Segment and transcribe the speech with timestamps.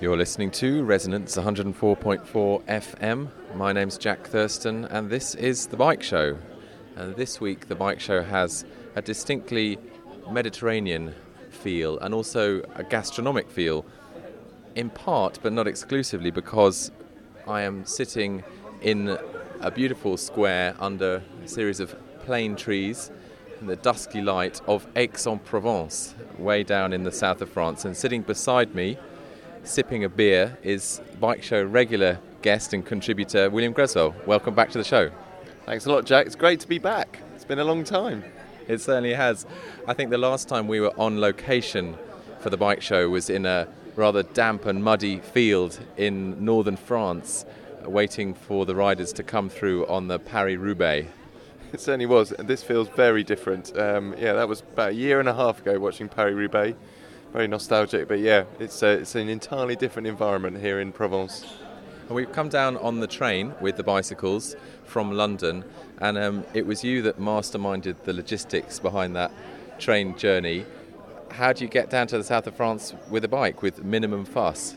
[0.00, 3.28] You're listening to Resonance 104.4 FM.
[3.54, 6.38] My name's Jack Thurston, and this is The Bike Show.
[6.96, 8.64] And this week, The Bike Show has
[8.96, 9.76] a distinctly
[10.30, 11.14] Mediterranean
[11.50, 13.84] feel and also a gastronomic feel,
[14.74, 16.90] in part, but not exclusively, because
[17.46, 18.42] I am sitting
[18.80, 19.18] in
[19.60, 23.10] a beautiful square under a series of plane trees
[23.60, 27.84] in the dusky light of Aix-en-Provence, way down in the south of France.
[27.84, 28.96] And sitting beside me,
[29.64, 34.14] sipping a beer, is Bike Show regular guest and contributor William Greswell.
[34.26, 35.10] Welcome back to the show.
[35.66, 36.26] Thanks a lot, Jack.
[36.26, 37.20] It's great to be back.
[37.34, 38.24] It's been a long time.
[38.66, 39.46] It certainly has.
[39.86, 41.96] I think the last time we were on location
[42.40, 47.44] for the bike show was in a rather damp and muddy field in northern France,
[47.84, 51.08] waiting for the riders to come through on the Paris Roubaix.
[51.72, 52.30] It certainly was.
[52.30, 53.78] This feels very different.
[53.78, 56.76] Um, yeah, that was about a year and a half ago watching Paris Roubaix.
[57.32, 61.44] Very nostalgic, but yeah, it's, a, it's an entirely different environment here in Provence.
[62.08, 65.64] And we've come down on the train with the bicycles from London,
[65.98, 69.30] and um, it was you that masterminded the logistics behind that
[69.78, 70.66] train journey.
[71.30, 74.24] How do you get down to the south of France with a bike with minimum
[74.24, 74.76] fuss?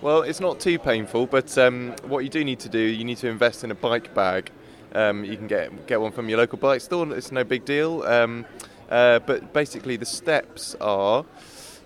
[0.00, 3.18] Well, it's not too painful, but um, what you do need to do, you need
[3.18, 4.50] to invest in a bike bag.
[4.92, 7.14] Um, you can get get one from your local bike store.
[7.14, 8.02] It's no big deal.
[8.02, 8.44] Um,
[8.90, 11.24] uh, but basically, the steps are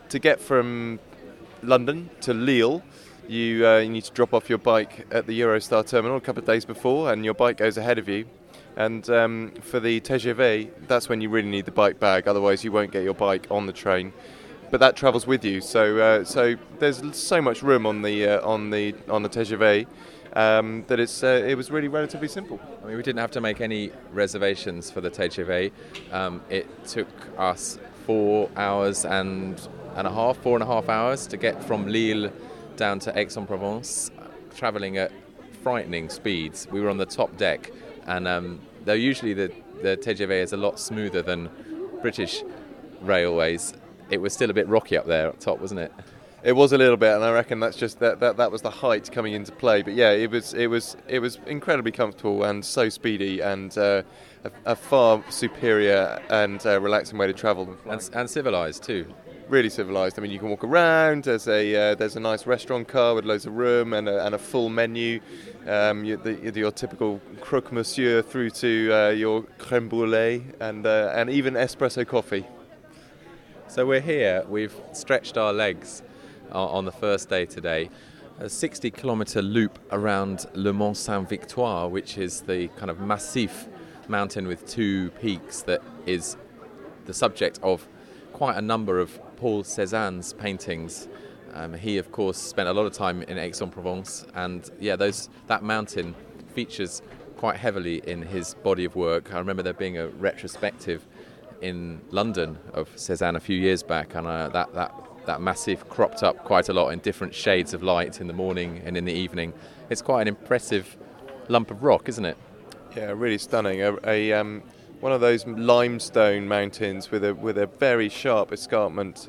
[0.09, 0.99] to get from
[1.63, 2.83] London to Lille.
[3.29, 6.41] You, uh, you need to drop off your bike at the Eurostar terminal a couple
[6.41, 8.27] of days before, and your bike goes ahead of you.
[8.77, 12.29] And um, for the TGV, that's when you really need the bike bag.
[12.29, 14.13] Otherwise, you won't get your bike on the train.
[14.71, 18.47] But that travels with you, so uh, so there's so much room on the uh,
[18.47, 19.87] on the on the TGV
[20.37, 22.61] um, that it's uh, it was really relatively simple.
[22.83, 25.73] I mean, we didn't have to make any reservations for the TGV.
[26.13, 31.27] Um, it took us four hours and and a half, four and a half hours
[31.29, 32.31] to get from Lille
[32.77, 34.11] down to Aix-en-Provence,
[34.55, 35.11] travelling at
[35.63, 36.69] frightening speeds.
[36.71, 37.73] We were on the top deck,
[38.07, 39.53] and um, though usually the
[39.83, 41.51] the TGV is a lot smoother than
[42.01, 42.43] British
[43.03, 43.75] railways,
[44.09, 45.93] it was still a bit rocky up there up top, wasn't it?
[46.43, 48.71] It was a little bit, and I reckon that's just that, that that was the
[48.71, 49.83] height coming into play.
[49.83, 54.03] But yeah, it was it was it was incredibly comfortable and so speedy, and uh,
[54.45, 57.77] a, a, far superior and uh, relaxing way to travel.
[57.89, 59.13] And, and civilized too
[59.49, 60.19] really civilized.
[60.19, 61.25] I mean, you can walk around.
[61.25, 64.35] There's a uh, there's a nice restaurant car with loads of room and a, and
[64.35, 65.21] a full menu.
[65.67, 71.13] Um, you, the, your typical croque monsieur through to uh, your creme brulee and uh,
[71.15, 72.47] and even espresso coffee.
[73.69, 74.45] So we're here.
[74.49, 76.03] We've stretched our legs
[76.53, 77.91] uh, on the first day today.
[78.39, 83.67] A 60 kilometer loop around Le Mont Saint Victoire, which is the kind of massif
[84.09, 86.37] mountain with two peaks that is
[87.07, 87.89] the subject of
[88.33, 91.09] quite a number of Paul Cézanne's paintings.
[91.55, 95.63] Um, he, of course, spent a lot of time in Aix-en-Provence, and yeah, those that
[95.63, 96.15] mountain
[96.55, 97.03] features
[97.37, 99.33] quite heavily in his body of work.
[99.33, 101.07] I remember there being a retrospective
[101.61, 104.95] in London of Cézanne a few years back, and uh, that that
[105.27, 108.81] that massif cropped up quite a lot in different shades of light in the morning
[108.85, 109.53] and in the evening.
[109.91, 110.97] It's quite an impressive
[111.49, 112.37] lump of rock, isn't it?
[112.97, 113.83] Yeah, really stunning.
[113.83, 114.63] A, a um,
[115.01, 119.29] one of those limestone mountains with a with a very sharp escarpment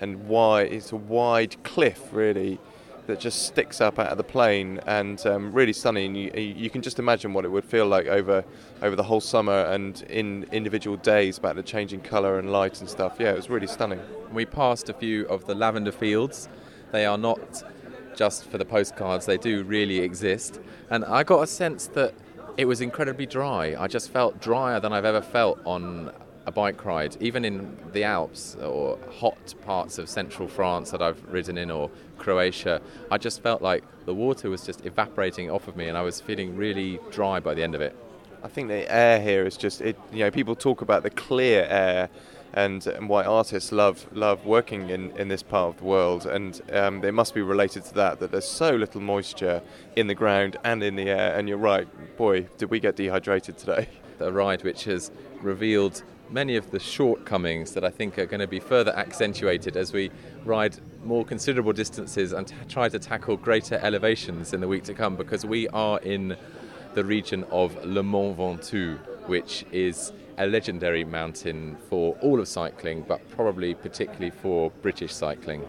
[0.00, 0.72] and wide.
[0.72, 2.58] It's a wide cliff, really,
[3.06, 6.14] that just sticks up out of the plain and um, really stunning.
[6.14, 8.44] You, you can just imagine what it would feel like over
[8.82, 12.88] over the whole summer and in individual days about the changing colour and light and
[12.88, 13.16] stuff.
[13.18, 14.00] Yeah, it was really stunning.
[14.32, 16.48] We passed a few of the lavender fields.
[16.92, 17.62] They are not
[18.16, 20.60] just for the postcards; they do really exist.
[20.90, 22.14] And I got a sense that
[22.56, 23.76] it was incredibly dry.
[23.78, 26.12] I just felt drier than I've ever felt on
[26.46, 31.22] a bike ride, even in the Alps or hot parts of central France that I've
[31.28, 32.80] ridden in or Croatia.
[33.10, 36.20] I just felt like the water was just evaporating off of me and I was
[36.20, 37.96] feeling really dry by the end of it.
[38.42, 41.66] I think the air here is just, it, you know, people talk about the clear
[41.68, 42.08] air
[42.56, 46.26] and, and why artists love love working in, in this part of the world.
[46.26, 49.62] And um, it must be related to that that there's so little moisture
[49.94, 51.36] in the ground and in the air.
[51.36, 51.86] And you're right,
[52.16, 53.88] boy, did we get dehydrated today?
[54.20, 55.10] A ride which has
[55.42, 59.92] revealed many of the shortcomings that I think are going to be further accentuated as
[59.92, 60.10] we
[60.44, 64.94] ride more considerable distances and t- try to tackle greater elevations in the week to
[64.94, 66.34] come because we are in
[66.94, 68.96] the region of Le Mont Ventoux,
[69.28, 75.66] which is a legendary mountain for all of cycling, but probably particularly for British cycling.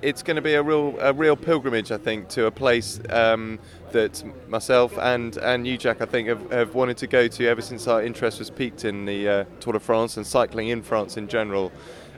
[0.00, 3.60] It's going to be a real, a real pilgrimage, I think, to a place um,
[3.92, 7.62] that myself and, and you, Jack, I think, have, have, wanted to go to ever
[7.62, 11.16] since our interest was peaked in the uh, Tour de France and cycling in France
[11.16, 11.70] in general.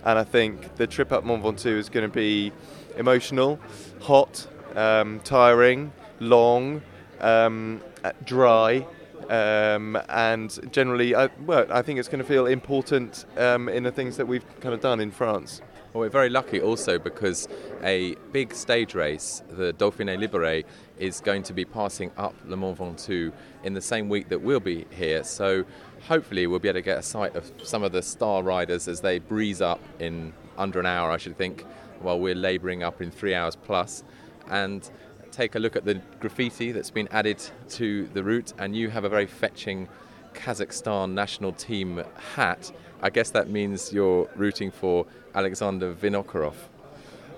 [0.04, 2.52] And I think the trip up Mont Ventoux is going to be
[2.96, 3.58] emotional,
[4.00, 4.46] hot,
[4.76, 6.80] um, tiring, long,
[7.20, 7.82] um,
[8.24, 8.86] dry.
[9.30, 13.92] Um, and generally, I, well, I think it's going to feel important um, in the
[13.92, 15.60] things that we've kind of done in France.
[15.92, 17.46] Well, we're very lucky also because
[17.82, 20.64] a big stage race, the Dauphiné Libéré,
[20.98, 23.32] is going to be passing up Le Mont Ventoux
[23.62, 25.22] in the same week that we'll be here.
[25.22, 25.64] So
[26.08, 29.00] hopefully we'll be able to get a sight of some of the star riders as
[29.02, 31.64] they breeze up in under an hour, I should think,
[32.00, 34.02] while we're labouring up in three hours plus.
[34.50, 34.88] And
[35.34, 39.04] take a look at the graffiti that's been added to the route, and you have
[39.04, 39.88] a very fetching
[40.32, 42.02] Kazakhstan national team
[42.34, 42.70] hat.
[43.02, 46.54] I guess that means you're rooting for Alexander Vinokurov.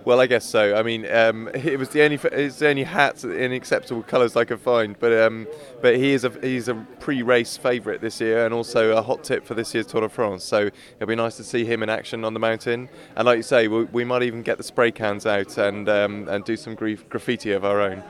[0.07, 0.77] Well, I guess so.
[0.77, 4.45] I mean, um, it was the only it's the only hat in acceptable colours I
[4.45, 4.97] could find.
[5.01, 5.49] But um,
[5.83, 9.45] but he is a he's a pre-race favourite this year, and also a hot tip
[9.45, 10.45] for this year's Tour de France.
[10.45, 12.89] So it'll be nice to see him in action on the mountain.
[13.17, 16.29] And like you say, we, we might even get the spray cans out and um,
[16.29, 18.05] and do some graffiti of our own.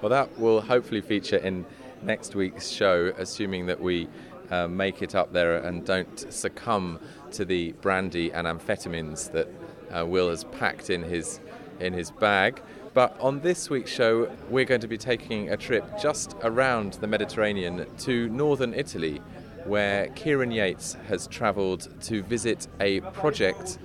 [0.00, 1.66] Well, that will hopefully feature in
[2.00, 4.08] next week's show, assuming that we
[4.50, 6.98] uh, make it up there and don't succumb
[7.32, 9.48] to the brandy and amphetamines that
[9.92, 11.40] uh, Will has packed in his
[11.80, 12.62] in his bag.
[12.94, 17.06] But on this week's show, we're going to be taking a trip just around the
[17.06, 19.22] Mediterranean to northern Italy,
[19.64, 23.78] where Kieron Yates has travelled to visit a project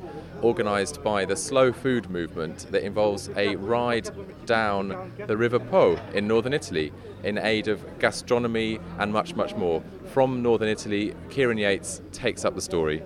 [0.43, 4.09] organised by the Slow Food Movement that involves a ride
[4.45, 6.91] down the River Po in northern Italy
[7.23, 9.81] in aid of gastronomy and much, much more.
[10.13, 13.01] From northern Italy, Kieron Yates takes up the story.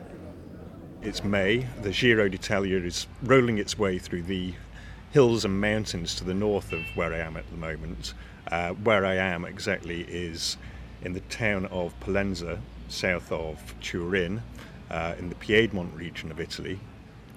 [1.03, 1.65] It's May.
[1.81, 4.53] The Giro d'Italia is rolling its way through the
[5.09, 8.13] hills and mountains to the north of where I am at the moment.
[8.51, 10.57] Uh, where I am exactly is
[11.01, 14.44] in the town of Pollenzo, south of Turin,
[14.92, 16.80] uh, in the Piedmont region of Italy.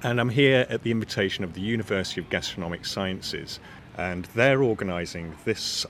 [0.02, 3.60] And I'm here at the invitation of the University of Gastronomic Sciences,
[3.96, 5.86] and they're organising this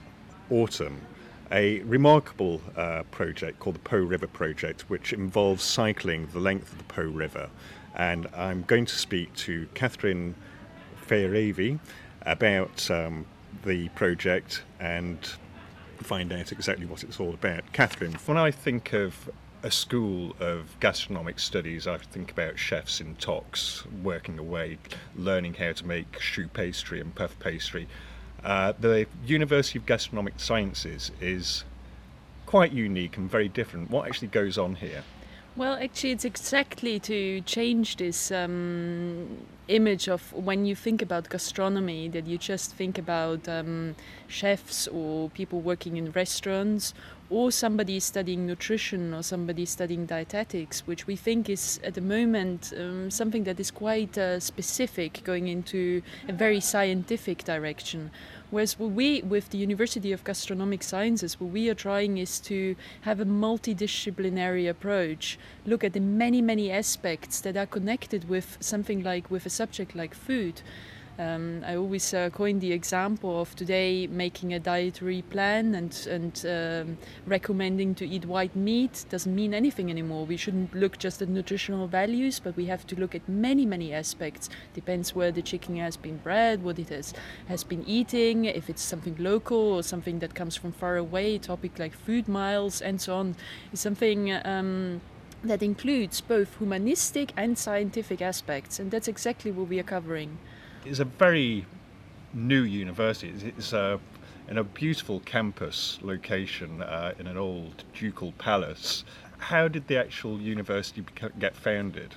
[0.49, 1.01] autumn
[1.51, 6.77] a remarkable uh, project called the Po River Project, which involves cycling the length of
[6.77, 7.49] the Po River.
[7.95, 10.35] And I'm going to speak to Catherine
[11.07, 11.79] Fairevi
[12.23, 13.25] about um,
[13.63, 15.17] the project and
[15.97, 17.71] find out exactly what it's all about.
[17.71, 19.29] Catherine, when I think of
[19.63, 24.77] a school of gastronomic studies, I think about chefs in toques working away,
[25.15, 27.87] learning how to make choux pastry and puff pastry.
[28.45, 31.63] Uh, the University of Gastronomic Sciences is
[32.45, 33.89] quite unique and very different.
[33.89, 35.03] What actually goes on here?
[35.57, 39.37] Well, actually, it's exactly to change this um,
[39.69, 43.95] image of when you think about gastronomy, that you just think about um,
[44.27, 46.93] chefs or people working in restaurants
[47.29, 52.73] or somebody studying nutrition or somebody studying dietetics, which we think is at the moment
[52.77, 58.11] um, something that is quite uh, specific, going into a very scientific direction.
[58.55, 62.77] Whereas what we, with the University of Gastronomic Sciences, what we are trying is to
[63.01, 69.03] have a multidisciplinary approach, look at the many, many aspects that are connected with something
[69.03, 70.61] like with a subject like food.
[71.17, 76.45] Um, I always uh, coin the example of today making a dietary plan and, and
[76.45, 80.25] um, recommending to eat white meat doesn't mean anything anymore.
[80.25, 83.93] We shouldn't look just at nutritional values, but we have to look at many, many
[83.93, 84.49] aspects.
[84.73, 87.13] Depends where the chicken has been bred, what it has,
[87.47, 91.79] has been eating, if it's something local or something that comes from far away, topic
[91.79, 93.37] like food miles and so on.
[93.71, 94.99] Is something um,
[95.43, 100.39] that includes both humanistic and scientific aspects, and that's exactly what we are covering
[100.85, 101.65] it's a very
[102.33, 103.53] new university.
[103.57, 103.97] It's, uh,
[104.47, 109.03] in a beautiful campus location uh, in an old ducal palace.
[109.39, 111.03] How did the actual university
[111.39, 112.13] get founded?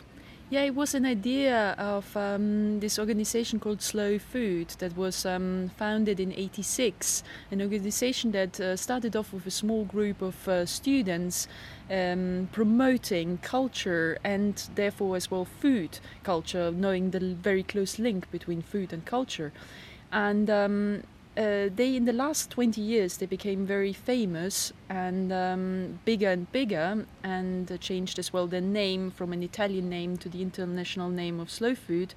[0.51, 5.71] Yeah, it was an idea of um, this organization called Slow Food that was um,
[5.77, 7.23] founded in 86.
[7.51, 11.49] An organization that uh, started off with a small group of uh, students
[11.91, 18.63] um, promoting culture and therefore as well food culture, knowing the very close link between
[18.63, 19.53] food and culture.
[20.11, 21.03] And um,
[21.39, 26.51] uh, they in the last 20 years they became very famous and um, bigger and
[26.51, 31.39] bigger and changed as well their name from an Italian name to the international name
[31.39, 32.13] of slow food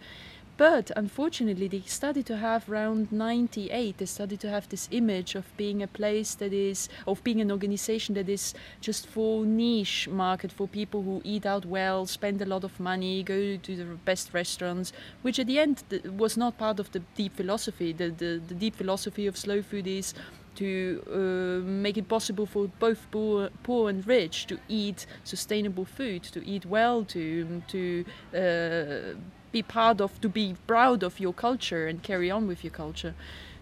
[0.61, 5.57] but unfortunately, they started to have around 98, they started to have this image of
[5.57, 10.51] being a place that is, of being an organization that is just for niche market,
[10.51, 14.35] for people who eat out well, spend a lot of money, go to the best
[14.35, 15.83] restaurants, which at the end
[16.15, 17.91] was not part of the deep philosophy.
[17.91, 20.13] The, the, the deep philosophy of slow food is
[20.57, 26.21] to uh, make it possible for both poor, poor and rich to eat sustainable food,
[26.21, 29.17] to eat well, to to uh,
[29.51, 33.13] be part of, to be proud of your culture and carry on with your culture.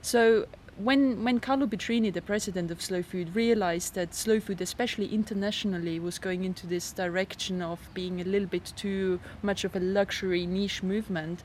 [0.02, 0.48] So
[0.80, 6.00] when when Carlo Petrini, the president of Slow Food, realized that slow food, especially internationally,
[6.00, 10.46] was going into this direction of being a little bit too much of a luxury
[10.46, 11.44] niche movement,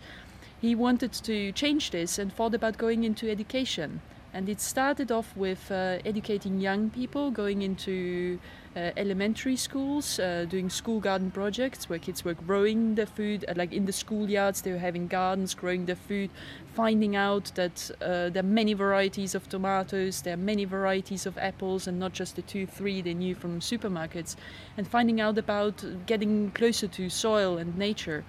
[0.61, 4.01] he wanted to change this and thought about going into education.
[4.33, 8.39] And it started off with uh, educating young people, going into
[8.77, 13.73] elementary schools, uh, doing school garden projects where kids were growing their food, uh, like
[13.73, 16.31] in the schoolyards, they were having gardens, growing their food,
[16.75, 21.39] finding out that uh, there are many varieties of tomatoes, there are many varieties of
[21.39, 24.35] apples, and not just the two, three they knew from supermarkets,
[24.77, 28.25] and finding out about getting closer to soil and nature.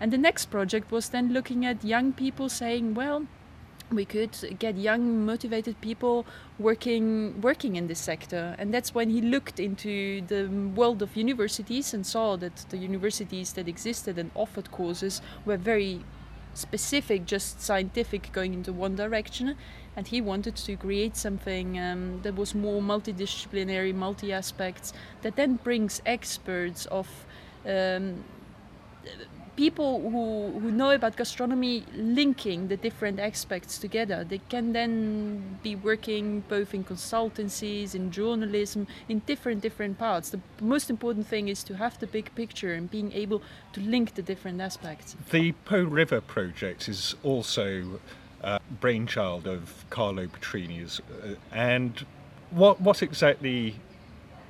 [0.00, 3.26] And the next project was then looking at young people saying, well,
[3.94, 6.26] we could get young motivated people
[6.58, 8.54] working working in this sector.
[8.58, 13.52] And that's when he looked into the world of universities and saw that the universities
[13.54, 16.04] that existed and offered courses were very
[16.54, 19.56] specific just scientific going into one direction.
[19.96, 25.56] And he wanted to create something um, that was more multidisciplinary multi aspects that then
[25.56, 27.08] brings experts of
[27.66, 28.24] um,
[29.56, 34.24] people who, who know about gastronomy linking the different aspects together.
[34.24, 40.30] They can then be working both in consultancies, in journalism, in different different parts.
[40.30, 43.42] The most important thing is to have the big picture and being able
[43.74, 45.16] to link the different aspects.
[45.30, 48.00] The Po River project is also
[48.42, 51.00] a brainchild of Carlo Petrini's.
[51.00, 52.04] Uh, and
[52.50, 53.76] what, what exactly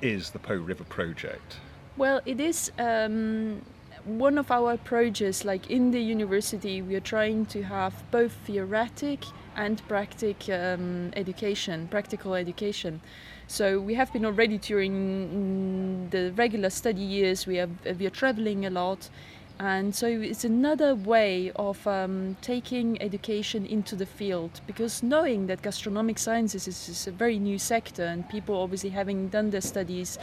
[0.01, 1.57] is the Po River project?
[1.95, 3.61] Well, it is um,
[4.05, 9.23] one of our approaches, like in the university, we are trying to have both theoretic
[9.55, 13.01] and practical um, education, practical education.
[13.47, 17.45] So we have been already during the regular study years.
[17.45, 19.09] We are we are traveling a lot,
[19.59, 25.61] and so it's another way of um, taking education into the field because knowing that
[25.61, 30.17] gastronomic sciences is, is, a very new sector and people obviously having done their studies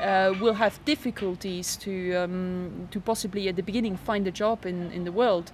[0.00, 4.90] uh, will have difficulties to, um, to possibly at the beginning find a job in,
[4.90, 5.52] in the world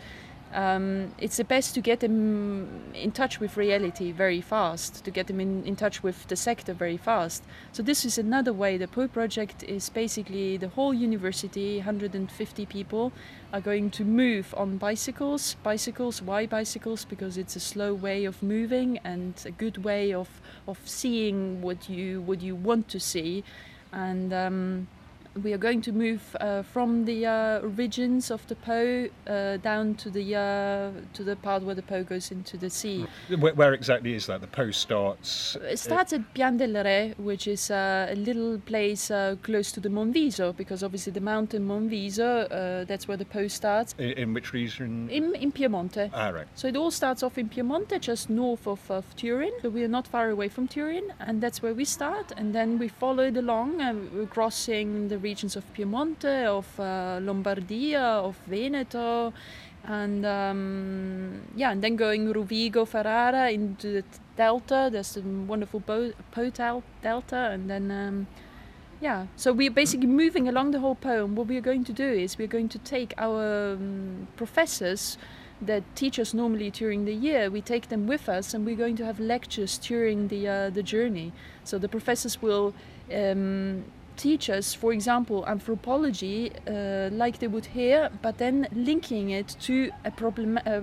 [0.55, 5.27] um, it's the best to get them in touch with reality very fast, to get
[5.27, 7.43] them in, in touch with the sector very fast.
[7.73, 8.79] So this is another way.
[8.79, 13.13] The PO project is basically the whole university, 150 people,
[13.53, 15.57] are going to move on bicycles.
[15.63, 17.05] Bicycles, why bicycles?
[17.05, 20.29] Because it's a slow way of moving and a good way of,
[20.67, 23.45] of seeing what you what you want to see.
[23.93, 24.89] And um,
[25.43, 29.95] we are going to move uh, from the uh, origins of the Po uh, down
[29.97, 33.07] to the uh, to the part where the Po goes into the sea.
[33.39, 34.41] Where, where exactly is that?
[34.41, 35.57] The Po starts.
[35.63, 39.81] It starts at Pian del Re, which is uh, a little place uh, close to
[39.81, 43.95] the Monviso, because obviously the mountain Monviso, that's where the Po starts.
[43.99, 45.09] In, in, which region?
[45.11, 46.11] In, in Piemonte.
[46.13, 46.47] Ah, right.
[46.55, 49.53] So it all starts off in Piemonte, just north of, of Turin.
[49.63, 52.33] So we are not far away from Turin, and that's where we start.
[52.37, 58.07] And then we followed along, and we're crossing the regions of Piemonte, of uh, Lombardia,
[58.29, 59.33] of Veneto,
[59.85, 64.05] and um, yeah, and then going Rovigo, Ferrara into the
[64.37, 64.89] delta.
[64.93, 66.13] There's a wonderful Po
[67.03, 67.91] delta, and then.
[67.91, 68.27] Um,
[69.01, 71.37] yeah, so we're basically moving along the whole poem.
[71.37, 75.19] What we're going to do is we're going to take our um, professors
[75.63, 78.97] that teach us normally during the year, we take them with us, and we're going
[78.97, 81.33] to have lectures during the uh, the journey.
[81.65, 82.75] So the professors will
[83.13, 83.85] um,
[84.19, 89.91] teach us, for example, anthropology uh, like they would here, but then linking it to
[90.05, 90.81] a problem, uh,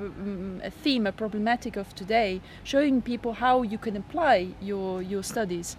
[0.63, 5.77] a theme, a problematic of today, showing people how you can apply your your studies.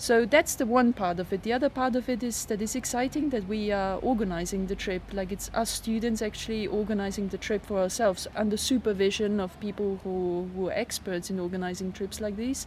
[0.00, 1.42] So that's the one part of it.
[1.42, 5.02] The other part of it is that it's exciting that we are organizing the trip.
[5.12, 10.48] Like it's us students actually organizing the trip for ourselves under supervision of people who,
[10.54, 12.66] who are experts in organizing trips like these.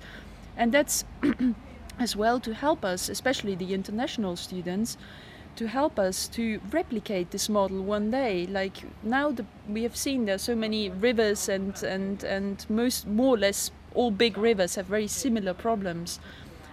[0.55, 1.05] And that's
[1.99, 4.97] as well to help us, especially the international students,
[5.55, 8.47] to help us to replicate this model one day.
[8.47, 13.07] Like now, the, we have seen there are so many rivers, and and and most
[13.07, 16.19] more or less all big rivers have very similar problems.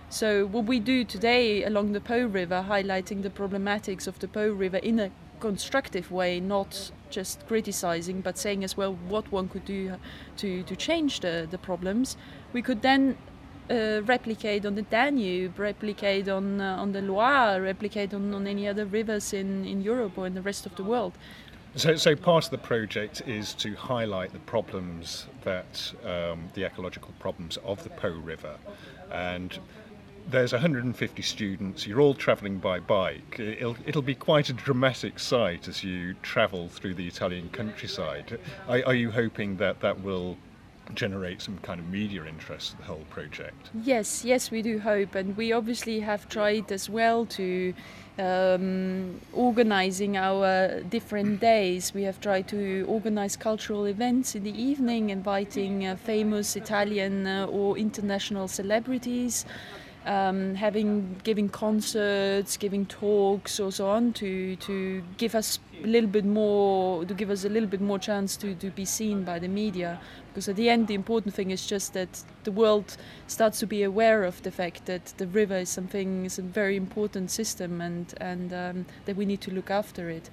[0.08, 4.50] So what we do today along the Po River, highlighting the problematics of the Po
[4.50, 9.64] River in a constructive way, not just criticizing, but saying as well what one could
[9.64, 9.96] do
[10.36, 12.16] to, to change the, the problems.
[12.52, 13.16] We could then
[13.70, 18.66] uh, replicate on the Danube, replicate on uh, on the Loire, replicate on, on any
[18.66, 21.12] other rivers in, in Europe or in the rest of the world.
[21.76, 27.14] So, so part of the project is to highlight the problems that um, the ecological
[27.20, 28.56] problems of the Po River,
[29.12, 29.56] and
[30.28, 31.86] there's 150 students.
[31.86, 33.38] You're all travelling by bike.
[33.38, 38.38] It'll, it'll be quite a dramatic sight as you travel through the Italian countryside.
[38.68, 40.36] Are, are you hoping that that will
[40.94, 43.70] generate some kind of media interest in the whole project?
[43.82, 47.74] Yes, yes, we do hope, and we obviously have tried as well to
[48.18, 51.94] um, organizing our different days.
[51.94, 57.46] We have tried to organize cultural events in the evening, inviting uh, famous Italian uh,
[57.46, 59.44] or international celebrities.
[60.06, 66.08] Um, having giving concerts, giving talks, or so on, to to give us a little
[66.08, 69.38] bit more, to give us a little bit more chance to, to be seen by
[69.38, 70.00] the media.
[70.28, 73.82] Because at the end, the important thing is just that the world starts to be
[73.82, 78.14] aware of the fact that the river is something, is a very important system, and
[78.20, 80.30] and um, that we need to look after it.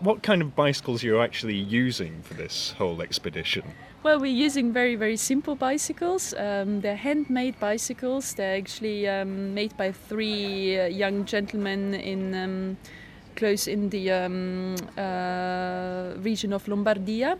[0.00, 3.64] What kind of bicycles you're actually using for this whole expedition?
[4.04, 6.32] Well, we're using very, very simple bicycles.
[6.34, 8.34] Um, they're handmade bicycles.
[8.34, 12.76] They're actually um, made by three uh, young gentlemen in um,
[13.34, 17.36] close in the um, uh, region of Lombardia,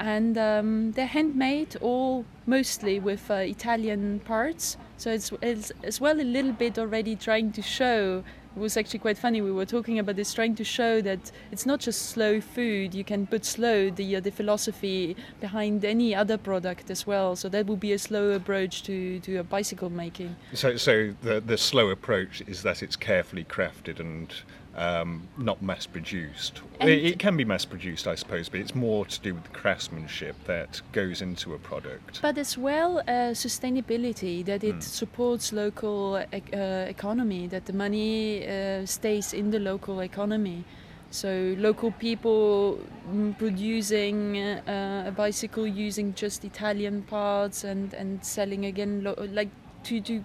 [0.00, 4.76] and um, they're handmade, all mostly with uh, Italian parts.
[4.96, 8.24] So it's, it's as well a little bit already trying to show
[8.56, 9.40] it was actually quite funny.
[9.40, 12.94] We were talking about this, trying to show that it's not just slow food.
[12.94, 17.36] You can put slow the uh, the philosophy behind any other product as well.
[17.36, 20.36] So that would be a slow approach to, to a bicycle making.
[20.52, 24.32] So, so the the slow approach is that it's carefully crafted and
[24.76, 26.62] um, not mass produced.
[26.80, 29.50] It, it, can be mass produced, I suppose, but it's more to do with the
[29.50, 32.20] craftsmanship that goes into a product.
[32.22, 34.82] But as well, uh, sustainability that it mm.
[34.82, 40.64] supports local uh, economy, that the money uh, stays in the local economy.
[41.10, 48.64] So local people mm, producing uh, a bicycle using just Italian parts and, and selling
[48.66, 49.50] again, lo- like
[49.84, 50.24] to do,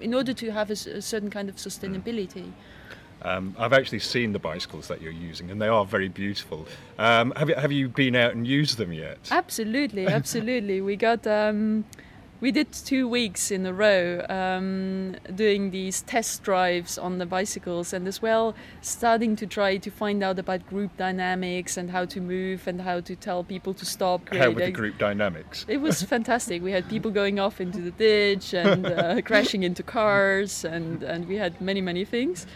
[0.00, 2.42] in order to have a, a certain kind of sustainability.
[2.42, 2.52] Mm.
[3.26, 6.64] Um, I've actually seen the bicycles that you're using, and they are very beautiful.
[6.96, 9.18] Um, have you have you been out and used them yet?
[9.32, 10.80] Absolutely, absolutely.
[10.80, 11.84] we got um,
[12.40, 17.92] we did two weeks in a row um, doing these test drives on the bicycles
[17.92, 22.20] and as well starting to try to find out about group dynamics and how to
[22.20, 24.28] move and how to tell people to stop.
[24.34, 25.64] How were the group dynamics?
[25.68, 26.62] It was fantastic.
[26.62, 31.26] We had people going off into the ditch and uh, crashing into cars and, and
[31.26, 32.46] we had many, many things.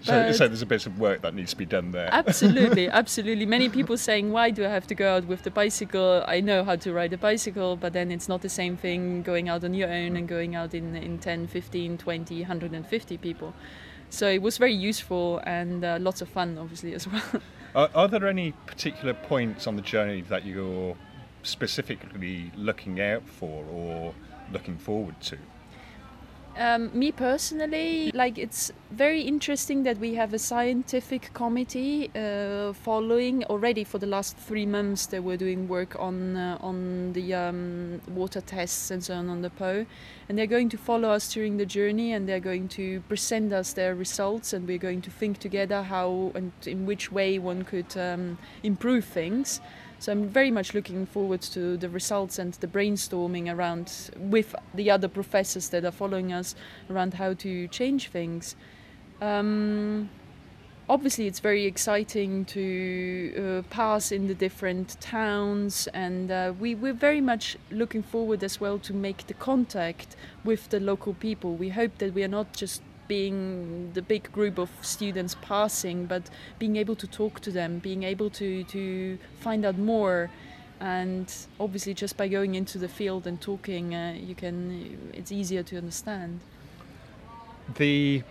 [0.00, 2.08] So, so there's a bit of work that needs to be done there.
[2.12, 3.46] Absolutely, absolutely.
[3.46, 6.24] Many people saying, why do I have to go out with the bicycle?
[6.26, 9.50] I know how to ride a bicycle, but then it's not the same thing going
[9.50, 13.52] out on your own and going out in, in 10, 15, 20, 150 people.
[14.08, 17.22] So it was very useful and uh, lots of fun, obviously, as well.
[17.74, 20.96] Are, are there any particular points on the journey that you're
[21.42, 24.14] specifically looking out for or
[24.50, 25.36] looking forward to?
[26.58, 33.44] Um, me personally, like it's very interesting that we have a scientific committee uh, following
[33.44, 35.06] already for the last three months.
[35.06, 39.42] They were doing work on uh, on the um, water tests and so on on
[39.42, 39.86] the Po,
[40.28, 43.72] and they're going to follow us during the journey, and they're going to present us
[43.74, 47.96] their results, and we're going to think together how and in which way one could
[47.96, 49.60] um, improve things.
[50.00, 54.90] So I'm very much looking forward to the results and the brainstorming around with the
[54.92, 56.54] other professors that are following us
[56.88, 58.54] around how to change things.
[59.20, 60.08] Um,
[60.88, 66.92] obviously, it's very exciting to uh, pass in the different towns, and uh, we, we're
[66.92, 71.56] very much looking forward as well to make the contact with the local people.
[71.56, 76.30] We hope that we are not just being the big group of students passing, but
[76.58, 80.30] being able to talk to them, being able to, to find out more.
[80.80, 85.10] And obviously, just by going into the field and talking, uh, you can.
[85.12, 86.38] It's easier to understand.
[87.74, 88.22] The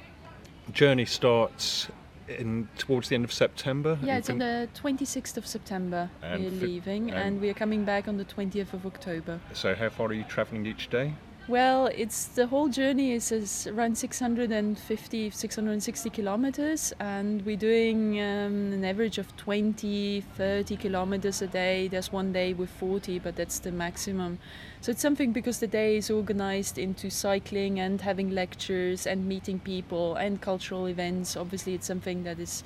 [0.71, 1.89] journey starts
[2.29, 3.97] in towards the end of September.
[4.01, 6.09] Yeah, it's on the 26th of September.
[6.21, 9.39] We're leaving, and we are coming back on the 20th of October.
[9.53, 11.13] So, how far are you travelling each day?
[11.47, 18.73] Well, it's the whole journey is, is around 650, 660 kilometers, and we're doing um,
[18.73, 21.87] an average of 20, 30 kilometers a day.
[21.87, 24.39] There's one day with 40, but that's the maximum.
[24.81, 29.59] So it's something because the day is organized into cycling and having lectures and meeting
[29.59, 31.37] people and cultural events.
[31.37, 32.61] Obviously, it's something that is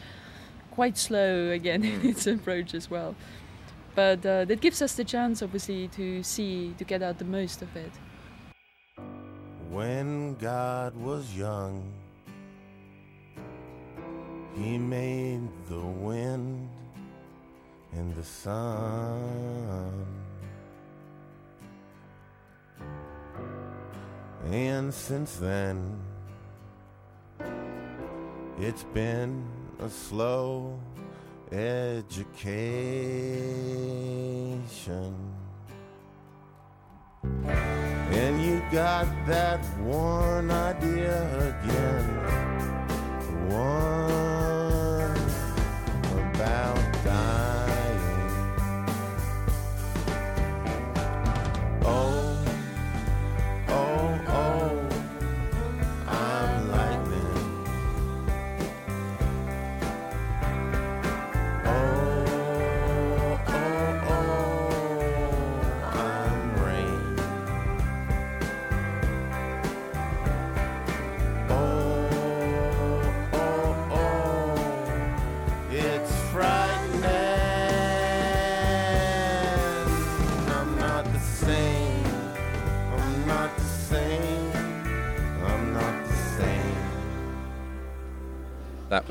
[0.72, 3.14] quite slow again in its approach as well.
[3.94, 7.62] But uh, that gives us the chance, obviously, to see, to get out the most
[7.62, 7.92] of it
[9.72, 11.82] when God was young.
[14.56, 16.70] He made the wind
[17.94, 20.06] and the sun.
[24.52, 25.98] And since then,
[28.62, 29.44] It's been
[29.80, 30.80] a slow
[31.52, 32.22] education.
[38.82, 41.14] Got that one idea
[41.50, 42.21] again.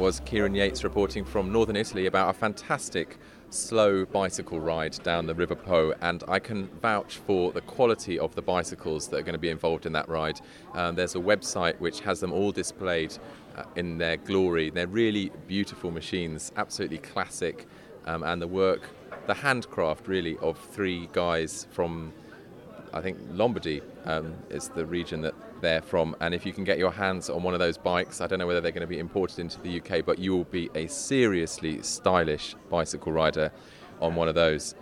[0.01, 3.19] Was Kieron Yates reporting from northern Italy about a fantastic
[3.51, 8.35] slow bicycle ride down the River Po, and I can vouch for the quality of
[8.35, 10.41] the bicycles that are going to be involved in that ride.
[10.73, 13.15] Um, there's a website which has them all displayed
[13.59, 14.71] uh, in their glory.
[14.71, 17.67] They're really beautiful machines, absolutely classic,
[18.07, 18.89] um, and the work,
[19.27, 22.15] the handcraft really of three guys from
[22.93, 26.17] I think Lombardy um, is the region that they're from.
[26.21, 28.47] And if you can get your hands on one of those bikes, I don't know
[28.47, 31.83] whether they're going to be imported into the UK, but you will be a seriously
[31.83, 33.53] stylish bicycle rider
[34.01, 34.75] on one of those.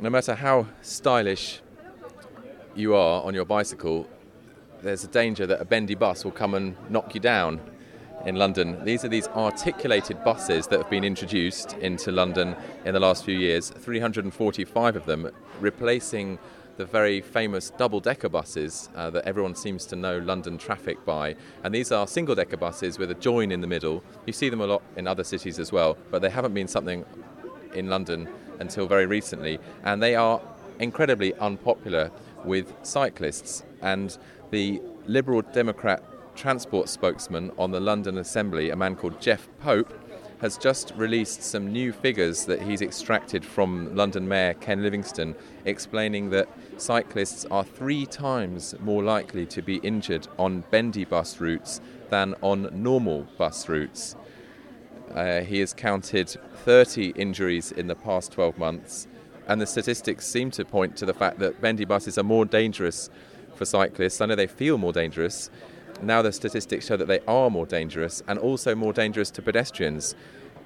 [0.00, 1.60] No matter how stylish
[2.74, 4.08] you are on your bicycle,
[4.82, 7.60] there's a danger that a bendy bus will come and knock you down
[8.24, 8.84] in London.
[8.84, 13.36] These are these articulated buses that have been introduced into London in the last few
[13.36, 15.30] years, 345 of them,
[15.60, 16.38] replacing
[16.76, 21.34] the very famous double decker buses uh, that everyone seems to know London traffic by.
[21.64, 24.02] And these are single decker buses with a join in the middle.
[24.26, 27.04] You see them a lot in other cities as well, but they haven't been something
[27.74, 28.28] in London
[28.60, 29.58] until very recently.
[29.84, 30.40] And they are
[30.78, 32.10] incredibly unpopular
[32.44, 33.64] with cyclists.
[33.80, 34.16] And
[34.50, 36.02] the Liberal Democrat
[36.36, 39.92] transport spokesman on the London Assembly, a man called Geoff Pope,
[40.40, 46.30] has just released some new figures that he's extracted from London Mayor Ken Livingstone, explaining
[46.30, 52.34] that cyclists are three times more likely to be injured on bendy bus routes than
[52.42, 54.14] on normal bus routes.
[55.14, 56.28] Uh, he has counted
[56.64, 59.06] 30 injuries in the past 12 months,
[59.48, 63.08] and the statistics seem to point to the fact that bendy buses are more dangerous
[63.54, 64.20] for cyclists.
[64.20, 65.48] I know they feel more dangerous.
[66.02, 70.14] Now the statistics show that they are more dangerous and also more dangerous to pedestrians.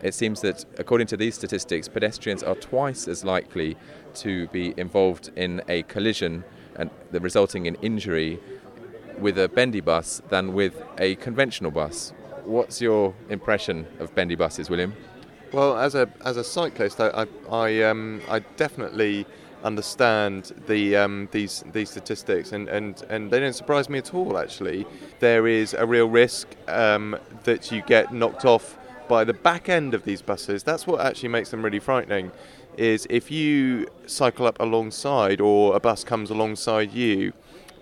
[0.03, 3.77] It seems that, according to these statistics, pedestrians are twice as likely
[4.15, 6.45] to be involved in a collision
[6.77, 8.41] and the resulting in injury
[9.19, 12.13] with a bendy bus than with a conventional bus.
[12.45, 14.95] What's your impression of bendy buses, William?
[15.53, 19.27] Well, as a as a cyclist, I I, um, I definitely
[19.63, 24.39] understand the um, these these statistics, and, and, and they don't surprise me at all.
[24.39, 24.87] Actually,
[25.21, 28.77] there is a real risk um, that you get knocked off
[29.09, 30.63] by the back end of these buses.
[30.63, 32.33] That's what actually makes them really frightening.
[32.77, 37.33] Is if you cycle up alongside, or a bus comes alongside you,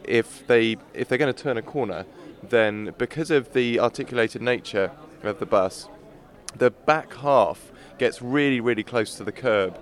[0.04, 2.06] if they if they're going to turn a corner,
[2.42, 4.90] then because of the articulated nature
[5.22, 5.88] of the bus,
[6.56, 9.78] the back half gets really, really close to the curb,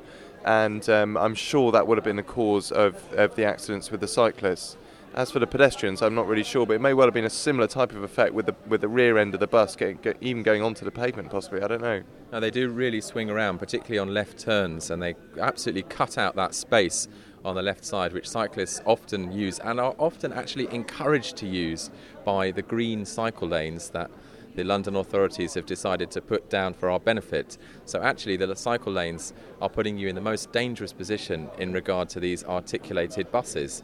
[0.47, 4.01] and um, I'm sure that would have been the cause of, of the accidents with
[4.01, 4.77] the cyclists.
[5.15, 7.31] As for the pedestrians, I'm not really sure, but it may well have been a
[7.31, 10.19] similar type of effect with the with the rear end of the bus getting, get,
[10.21, 11.63] even going onto the pavement, possibly.
[11.63, 12.03] I don't know.
[12.33, 16.37] Now they do really swing around, particularly on left turns, and they absolutely cut out
[16.37, 17.09] that space
[17.47, 21.91] on the left side, which cyclists often use and are often actually encouraged to use
[22.25, 24.11] by the green cycle lanes that
[24.57, 27.59] the London authorities have decided to put down for our benefit.
[27.85, 32.09] So, actually, the cycle lanes are putting you in the most dangerous position in regard
[32.11, 33.83] to these articulated buses.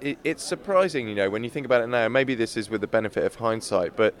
[0.00, 2.08] It, it's surprising, you know, when you think about it now.
[2.08, 4.14] Maybe this is with the benefit of hindsight, but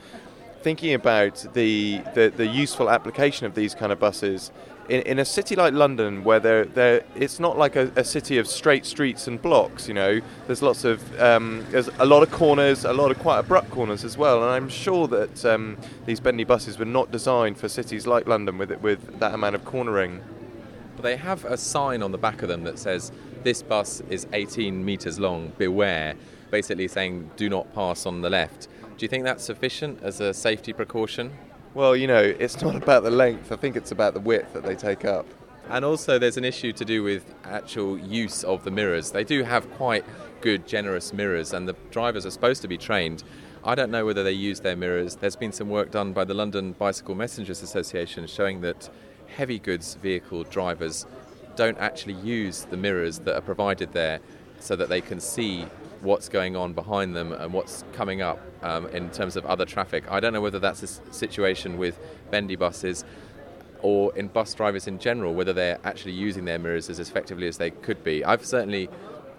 [0.66, 4.50] thinking about the, the, the useful application of these kind of buses
[4.88, 8.36] in, in a city like London, where they're, they're, it's not like a, a city
[8.36, 12.32] of straight streets and blocks, you know, there's lots of, um, there's a lot of
[12.32, 16.18] corners, a lot of quite abrupt corners as well, and I'm sure that um, these
[16.18, 20.20] bendy buses were not designed for cities like London with, with that amount of cornering.
[20.96, 23.12] But they have a sign on the back of them that says,
[23.44, 26.16] This bus is 18 metres long, beware,
[26.50, 28.66] basically saying, Do not pass on the left.
[28.96, 31.30] Do you think that's sufficient as a safety precaution?
[31.74, 34.62] Well, you know, it's not about the length, I think it's about the width that
[34.62, 35.26] they take up.
[35.68, 39.10] And also, there's an issue to do with actual use of the mirrors.
[39.10, 40.06] They do have quite
[40.40, 43.22] good, generous mirrors, and the drivers are supposed to be trained.
[43.64, 45.16] I don't know whether they use their mirrors.
[45.16, 48.88] There's been some work done by the London Bicycle Messengers Association showing that
[49.26, 51.04] heavy goods vehicle drivers
[51.54, 54.20] don't actually use the mirrors that are provided there
[54.58, 55.66] so that they can see
[56.00, 60.10] what's going on behind them and what's coming up um, in terms of other traffic.
[60.10, 61.98] I don't know whether that's a situation with
[62.30, 63.04] bendy buses
[63.82, 67.58] or in bus drivers in general, whether they're actually using their mirrors as effectively as
[67.58, 68.24] they could be.
[68.24, 68.88] I've certainly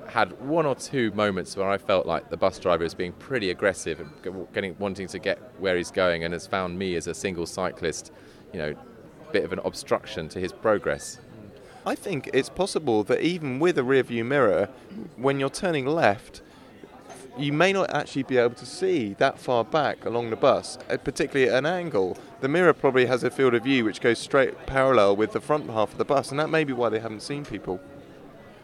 [0.07, 3.49] had one or two moments where I felt like the bus driver is being pretty
[3.49, 7.13] aggressive and getting wanting to get where he's going, and has found me as a
[7.13, 8.11] single cyclist,
[8.53, 8.75] you know,
[9.31, 11.19] bit of an obstruction to his progress.
[11.85, 14.69] I think it's possible that even with a rear view mirror,
[15.15, 16.41] when you're turning left,
[17.39, 20.97] you may not actually be able to see that far back along the bus, uh,
[20.97, 22.17] particularly at an angle.
[22.41, 25.69] The mirror probably has a field of view which goes straight parallel with the front
[25.69, 27.79] half of the bus, and that may be why they haven't seen people.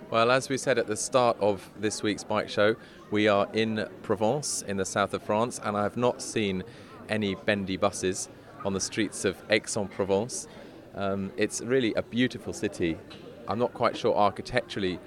[0.10, 2.76] Well, as we said at the start of this week's bike show,
[3.10, 6.64] we are in Provence in the south of France, and I have not seen
[7.10, 8.30] any bendy buses
[8.64, 10.48] on the streets of Aix-en-Provence.
[10.96, 12.98] Um, it's really a beautiful city.
[13.48, 15.00] I'm not quite sure architecturally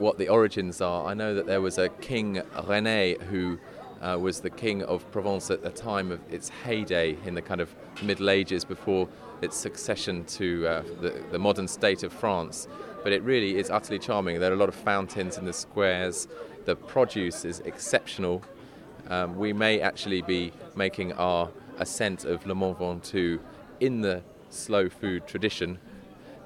[0.00, 1.06] what the origins are.
[1.06, 3.58] I know that there was a king René who
[4.00, 7.60] uh, was the king of Provence at the time of its heyday in the kind
[7.60, 9.08] of Middle Ages before
[9.42, 12.66] its succession to uh, the, the modern state of France.
[13.04, 14.40] But it really is utterly charming.
[14.40, 16.28] There are a lot of fountains in the squares.
[16.64, 18.42] The produce is exceptional.
[19.08, 23.38] Um, we may actually be making our ascent of Le Mont Ventoux
[23.80, 25.78] in the slow food tradition,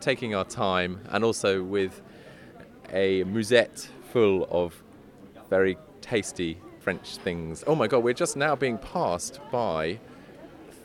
[0.01, 2.03] taking our time, and also with
[2.95, 4.83] a musette full of
[5.51, 7.65] very tasty French things.
[7.67, 9.99] Oh my god, we're just now being passed by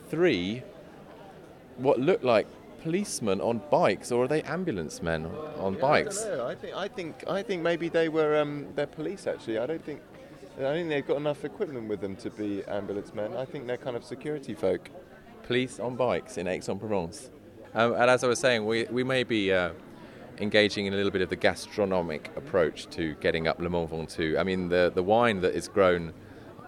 [0.10, 0.63] three
[1.78, 2.48] what look like
[2.82, 5.26] policemen on bikes, or are they ambulance men
[5.58, 6.26] on bikes?
[6.26, 6.50] I.
[6.52, 9.60] I think I think I think maybe they were um, they're police actually.
[9.60, 10.02] I don't think
[10.58, 13.36] I don't think they've got enough equipment with them to be ambulance men.
[13.38, 14.89] I think they're kind of security folk.
[15.50, 17.32] police on bikes in Aix-en-Provence.
[17.74, 19.72] Um, and as I was saying, we, we may be uh,
[20.39, 24.39] engaging in a little bit of the gastronomic approach to getting up Le Mont Ventoux.
[24.39, 26.13] I mean, the, the wine that is grown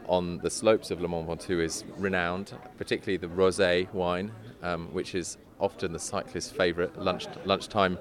[0.08, 4.32] on the slopes of Le Mont Ventoux is renowned, particularly the rosé wine,
[4.62, 7.98] um, which is often the cyclist's favourite lunch, lunchtime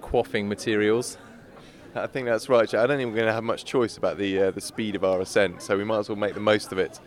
[0.00, 1.18] quaffing materials.
[1.94, 2.72] I think that's right.
[2.74, 5.02] I don't think we're going to have much choice about the uh, the speed of
[5.02, 7.00] our ascent, so we might as well make the most of it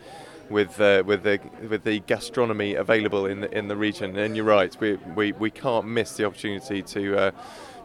[0.52, 4.16] with uh, with the with the gastronomy available in the in the region.
[4.16, 7.18] And you're right, we we, we can't miss the opportunity to.
[7.18, 7.30] Uh,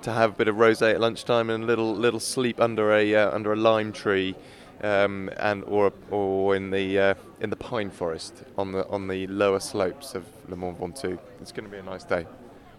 [0.04, 3.16] to have a bit of rosé at lunchtime and a little little sleep under a
[3.16, 4.36] uh, under a lime tree,
[4.84, 9.26] um, and or or in the uh, in the pine forest on the on the
[9.28, 11.18] lower slopes of Le Mont Ventoux.
[11.42, 12.28] It's going to be a nice day.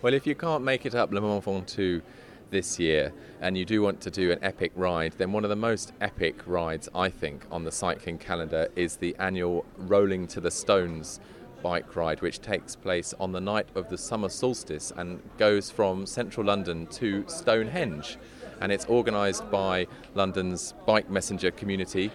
[0.00, 2.02] Well, if you can't make it up Le Mont Ventoux
[2.50, 5.56] this year and you do want to do an epic ride, then one of the
[5.56, 10.50] most epic rides, I think, on the cycling calendar is the annual Rolling to the
[10.50, 11.20] Stones
[11.62, 16.06] bike ride, which takes place on the night of the summer solstice and goes from
[16.06, 18.18] central London to Stonehenge.
[18.60, 22.10] And it's organised by London's bike messenger community.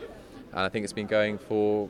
[0.52, 1.90] And I think it's been going for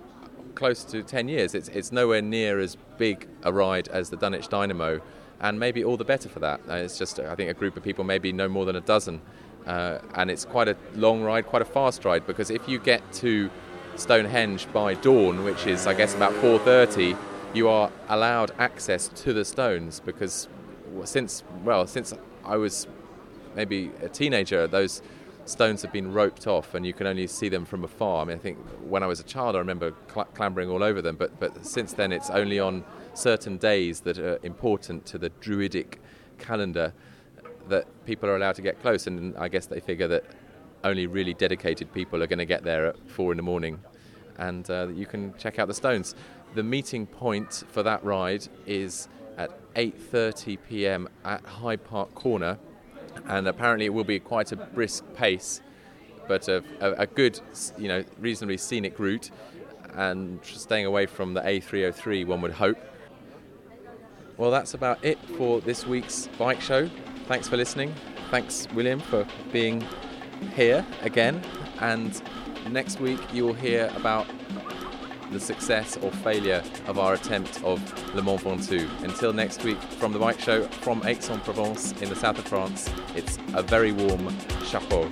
[0.55, 1.55] close to 10 years.
[1.55, 5.01] It's, it's nowhere near as big a ride as the Dunwich Dynamo,
[5.43, 6.61] and maybe all the better for that.
[6.67, 9.21] Uh, it's just, I think, a group of people, maybe no more than a dozen.
[9.67, 13.01] Uh, and it's quite a long ride, quite a fast ride, because if you get
[13.13, 13.51] to
[13.97, 17.17] Stonehenge by dawn, which is, I guess, about 4.30,
[17.53, 20.47] you are allowed access to the stones because
[21.03, 22.13] since, well, since
[22.45, 22.87] I was
[23.53, 25.01] maybe a teenager, those
[25.45, 28.21] stones have been roped off and you can only see them from afar.
[28.21, 31.01] I mean, I think when I was a child, I remember cl- clambering all over
[31.01, 35.29] them, but, but since then, it's only on certain days that are important to the
[35.29, 36.01] druidic
[36.39, 36.93] calendar
[37.69, 39.07] that people are allowed to get close.
[39.07, 40.25] And I guess they figure that
[40.83, 43.79] only really dedicated people are going to get there at four in the morning
[44.37, 46.15] and uh, you can check out the stones.
[46.55, 51.09] The meeting point for that ride is at 8:30 p.m.
[51.25, 52.57] at Hyde Park Corner,
[53.27, 55.61] and apparently it will be quite a brisk pace,
[56.27, 57.39] but a, a, good,
[57.77, 59.31] you know, reasonably scenic route,
[59.93, 62.77] and staying away from the A303, one would hope.
[64.37, 66.89] Well, that's about it for this week's bike show.
[67.27, 67.93] Thanks for listening.
[68.31, 69.85] Thanks, William, for being
[70.55, 71.41] here again.
[71.79, 72.21] And
[72.69, 74.25] next week you will hear about
[75.31, 77.79] the success or failure of our attempt of
[78.15, 78.89] Le Mont Ventoux.
[79.03, 83.37] Until next week, from the bike show from Aix-en-Provence in the south of France, it's
[83.53, 85.07] a very warm chapeau.